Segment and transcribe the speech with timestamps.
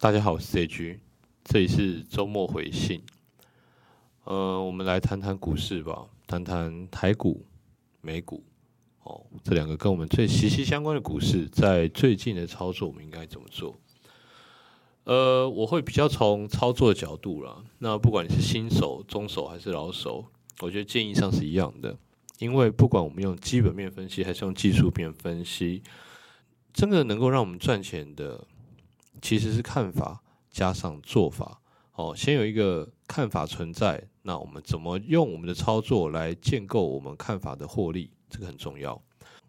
[0.00, 0.96] 大家好，我是 CG，
[1.44, 3.02] 这里是周末回信。
[4.24, 7.44] 呃，我们来谈谈股市吧，谈谈台股、
[8.00, 8.42] 美股
[9.02, 13.78] 哦，这两个跟我们最息息相关的股市，在最近的操作，我们应该怎么做？
[15.04, 17.62] 呃，我会比较从操作的角度啦。
[17.76, 20.24] 那不管你是新手、中手还是老手，
[20.60, 21.94] 我觉得建议上是一样的。
[22.38, 25.82] 因为不管我们用基本面分析还是用技术面分析，
[26.72, 28.46] 真的能够让我们赚钱的。
[29.20, 31.60] 其实是看法加上做法，
[31.94, 39.00] 哦，先有一个看法存在，那我们怎么用我们的操作来建构我们看法的获利，这个很重要。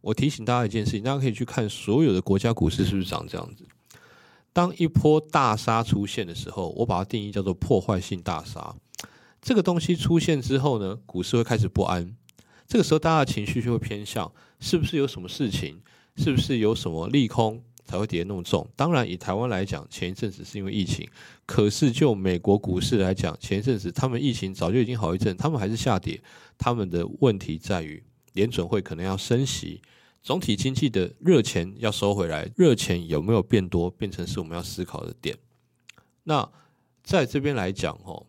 [0.00, 3.66] 我提醒大家一件事情，大家可以去看所有的国家股市是不是长这样子。
[4.52, 8.74] 当一波大杀出现的时候，我把它定义叫做破坏性大杀。
[9.42, 12.16] 这个东西出现之后呢，股市会开始不安，
[12.66, 15.82] 这个时候大家的情绪就会偏向，是不是有什么事情？
[16.16, 17.62] 是不是有什么利空？
[17.86, 18.68] 才会跌那么重。
[18.76, 21.06] 当然，以台湾来讲，前一阵子是因为疫情；
[21.46, 26.20] 可是就美国股市来讲，前一阵子他们疫情早就已经好一阵，他们还是下跌。
[26.58, 28.02] 他们的问题在于，
[28.32, 29.80] 联准会可能要升息，
[30.22, 35.36] 总体经济的热钱要收回来，热钱有没有变多，变成是我们要思考的点。
[36.24, 36.50] 那
[37.04, 38.26] 在这边来讲，哦，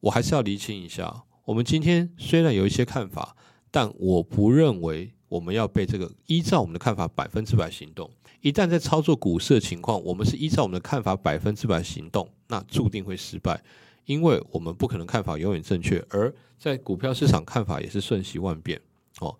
[0.00, 3.34] 我还是要厘清一下，我们今天虽然有一些看法，
[3.70, 8.08] 但我不认为我们要被这个依照我们的看法百分之百行动。
[8.40, 13.60] 一旦在操作股市的情况，我们是依照我们的看法百分之百行动，那注定会失败，
[14.04, 18.80] 因为我们不可能看法永远正确，而在股票市场看法也是瞬息万变。
[19.18, 19.36] 哦，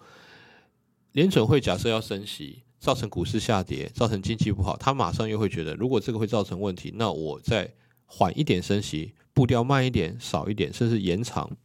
[1.13, 7.73] 联准会假设要升息，造成股市下跌，造成经济不好，他马上又会觉得，如果这个会造成问题，那我再
[8.07, 11.57] 缓一点升息，步调慢一点，少一点，甚至延长，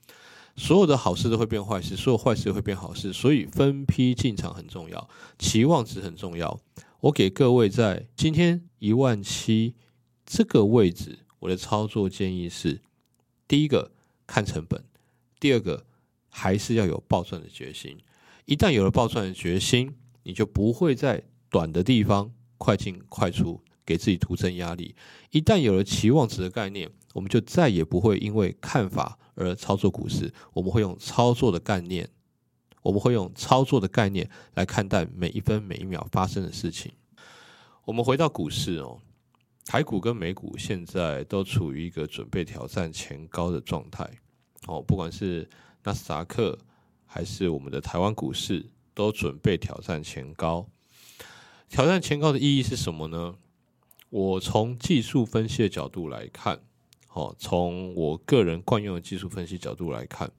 [0.60, 6.60] 所有的好事都会变坏事，所有坏事都会变好事，所以分批进场很重要，期望值很重要。
[7.00, 9.74] 我给各位在今天一万七
[10.26, 12.82] 这个位置，我的操作建议是：
[13.48, 13.90] 第一个
[14.28, 14.84] 看成本，
[15.40, 15.86] 第二个
[16.28, 17.98] 还是要有爆赚的决心。
[18.44, 24.94] 一旦有了爆赚的决心，你就不会在短的地方快进快出，给自己徒增压力。
[25.32, 32.10] 一旦有了期望值的概念，我们就再也不会因为看法而操作股市，我们会用操作的概念。
[32.82, 36.90] 我们会用操作的概念来看待每一分每一秒发生的事情。
[37.84, 39.02] 我们回到股市哦，
[39.66, 44.10] 台股跟美股现在都处于一个准备挑战前高的状态。
[44.68, 45.48] 哦，不管是
[45.84, 46.58] 纳斯达克
[47.06, 50.66] 还是我们的台湾股市，都准备挑战前高。
[51.68, 53.36] 挑战前高的意义是什么呢？
[54.10, 56.62] 我从技术分析的角度来看，
[57.14, 60.32] 哦，从我个人惯用的技术分析角度来看，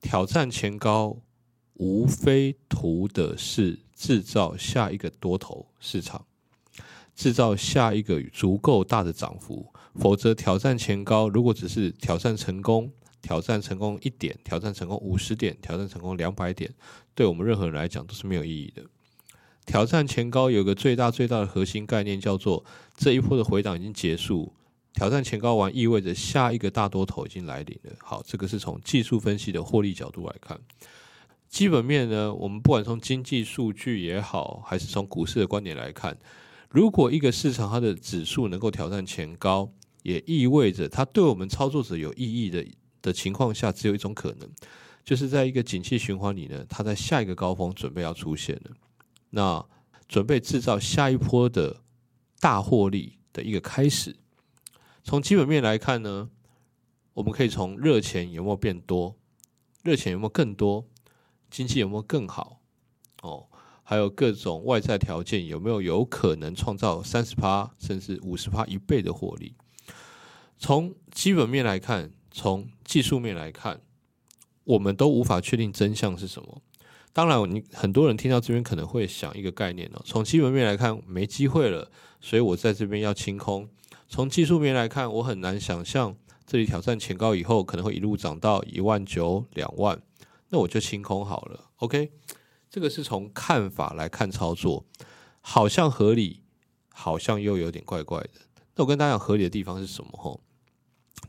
[0.00, 1.18] 挑战前高。
[1.82, 6.26] 无非图的是制造下一个多头市场，
[7.16, 9.72] 制造下一个足够大的涨幅。
[9.94, 12.92] 否则，挑战前高如果只是挑战成功，
[13.22, 16.70] 挑战成功一点，挑战成功五十点，挑战成功两百点，
[17.14, 18.84] 对我们任何人来讲都是没有意义的。
[19.64, 22.62] 挑战前高有个最大最大的核心概念，叫做
[22.94, 24.52] 这一波的回档已经结束。
[24.92, 27.92] 挑战前高完，意味着下一个大多头已经来临了。
[27.98, 30.60] 好，这个是从技术分析的获利角度来看。
[31.48, 36.16] 基本面呢，我们不管从经济数据也好，还是从股市的观点来看，
[36.68, 42.64] 如果一个市场它的指数能够挑战前高，也意味着它对我们操作者有意义的
[43.02, 44.48] 的情况下，只有一种可能，
[45.04, 48.70] 就是在一个景气循环里呢，它在下一个高峰准备要出现了，
[49.30, 49.66] 那
[50.06, 51.80] 准备制造下一波的
[52.38, 54.14] 大获利的一个开始。
[55.02, 56.30] 从基本面来看呢，
[57.14, 59.16] 我们可以从热钱有没有变多，
[59.82, 60.86] 热钱有没有更多。
[61.50, 62.60] 经济有没有更好？
[63.22, 63.48] 哦，
[63.82, 69.56] 还有各种外在条件有没有有可能创造三十趴甚至五十趴一倍的获利？
[70.56, 73.80] 从基本面来看，从技术面来看，
[74.62, 76.62] 我们都无法确定真相是什么。
[77.12, 81.90] 当然，你很多人听到这边可能会想一个概念哦：从基本面来看没机会了，
[82.20, 83.66] 所以我在这边要清空；
[84.10, 90.02] 从技术面来看，我很难想象这里挑战前高以后可能会一路涨到一万九、两万。
[90.48, 92.10] 那我就清空好了，OK，
[92.68, 94.84] 这个是从看法来看操作，
[95.40, 96.42] 好像合理，
[96.92, 98.30] 好像又有点怪怪的。
[98.74, 100.10] 那我跟大家讲合理的地方是什么？
[100.14, 100.40] 吼，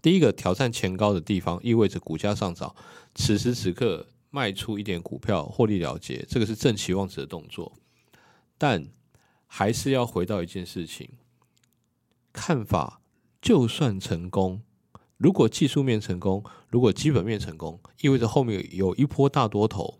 [0.02, 2.76] 第一个挑战前高的地方，意味着股价上涨，
[3.14, 7.72] 此时此刻卖出一点股票获利了结，这个是正期望值的动作。
[8.58, 8.88] 但
[9.46, 11.08] 还是要回到一件事情，
[12.34, 13.02] 看法
[13.42, 14.62] 就算成功。
[15.18, 20.00] 如果技术面成功，如果基本面成功，意味着后面有一波大多头。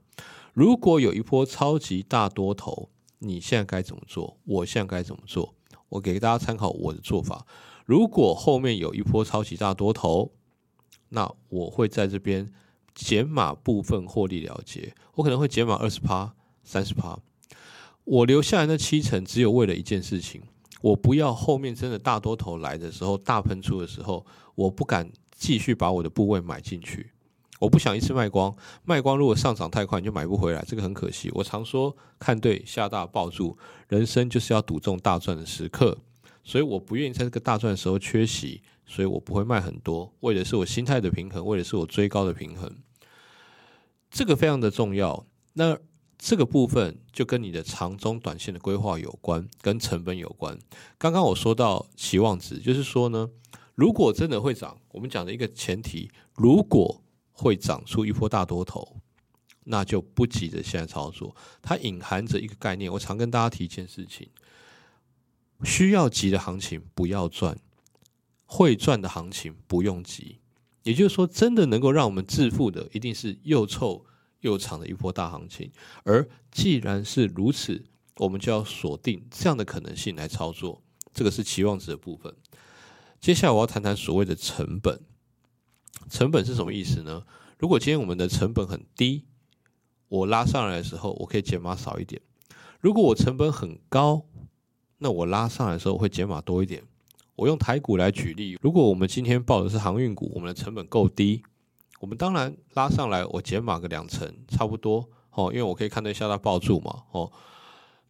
[0.54, 2.90] 如果有一波超级大多头，
[3.20, 4.38] 你现在该怎么做？
[4.44, 5.54] 我现在该怎么做？
[5.90, 7.46] 我给大家参考我的做法。
[7.86, 10.32] 如果后面有一波超级大多头，
[11.10, 12.52] 那我会在这边
[12.96, 17.20] 减码部分获利了结，我可能会减码二十趴、三十趴。
[18.04, 20.42] 我留下来那七成，只有为了一件事情，
[20.82, 24.26] 我不要后面真的大多头来的时候，大喷出的时候，
[24.56, 27.12] 我不敢继续把我的部位买进去。
[27.60, 31.30] 我不想一次卖光，卖光如果上涨太快，你就买不回来，这个很可惜。
[31.36, 33.56] 我常说看对下大抱住，
[33.88, 35.96] 人生就是要赌中大赚的时刻，
[36.44, 42.76] 所以我不愿意在这个大赚的时候缺席，所以我不会卖很多，为的是我心态的平衡，为的是我追高的平衡，
[44.10, 45.28] 这个非常的重要。
[45.54, 45.78] 那
[46.24, 50.56] 这个部分就跟你的长中短线的规划有关，跟成本有关。
[51.00, 53.28] 刚刚我说到期望值，就是说呢，
[53.74, 57.02] 如果真的会涨，我们讲的一个前提，如果
[57.32, 58.98] 会长出一波大多头，
[59.64, 61.36] 那就不急着现在操作。
[61.60, 64.30] 它隐含着一个概念，我常跟大家提一件事情：
[65.64, 67.58] 需要急的行情不要赚，
[68.46, 70.38] 会赚的行情不用急。
[70.84, 74.06] 也就是说，真的能够让我们致富的，一定是又臭
[74.42, 75.72] 又长的一波大行情。
[76.04, 77.86] 而既然是如此，
[78.18, 80.84] 我们就要锁定这样的可能性来操作。
[81.14, 82.34] 这个是期望值的部分。
[83.20, 85.02] 接下来我要谈谈所谓的成本。
[86.10, 87.24] 成本是什么意思呢？
[87.58, 89.26] 如果今天我们的成本很低，
[90.08, 92.22] 我拉上来的时候，我可以减码少一点；
[92.80, 94.26] 如果我成本很高，
[94.98, 96.84] 那我拉上来的时候会减码多一点。
[97.36, 101.44] 我用台股来举例，如果我们今天报的是航运股，我们的成本够低，
[102.02, 107.32] 我们当然拉上来我减码个两成，差不多哦，因为我可以看得下它抱住嘛哦。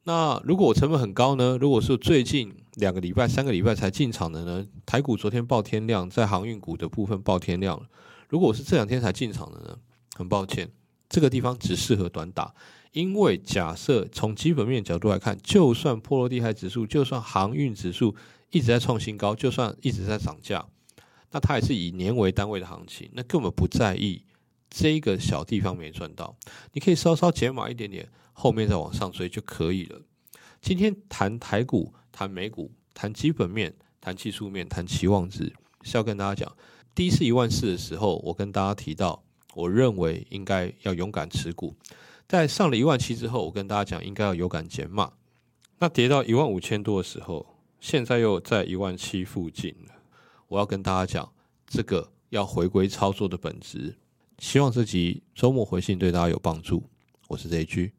[0.04, 1.58] 那如果我成本很高呢？
[1.60, 4.66] 如果是最近两个礼拜、三个礼拜才进场的呢？
[4.86, 7.80] 台股昨天爆天量，在航运股的部分爆天量。
[8.30, 9.78] 如果我是这两天才进场的呢？
[10.16, 10.72] 很抱歉，
[11.10, 12.56] 这个地方只适合短打，
[12.94, 18.16] 因为假设从基本面角度来看，就算波罗地海指数，就算航运指数
[18.52, 20.66] 一直在创新高，就算一直在涨价，
[21.32, 24.24] 那它也是以年为单位的行情，那根本不在意
[24.70, 26.36] 这个小地方没赚到，
[26.74, 28.10] 你可以稍稍减码一点点。
[28.34, 30.02] 后面再往上追就可以了。
[30.62, 36.58] 今天谈台股、谈美股、谈基本面、谈技术面、谈期望值，是要跟大家讲，
[36.96, 39.22] 第一次一万四的时候，我跟大家提到，
[39.54, 41.76] 我认为应该要勇敢持股。
[42.28, 45.12] 在上了一万七之后，我跟大家讲，应该要勇敢减码。
[45.78, 47.46] 那跌到一万五千多的时候，
[47.80, 50.01] 现在又在一万七附近了。
[50.52, 51.32] 我要跟大家讲，
[51.66, 53.96] 这个要回归操作的本质。
[54.40, 56.84] 希望这集周末回信对大家有帮助。
[57.30, 57.94] 我是 Z G。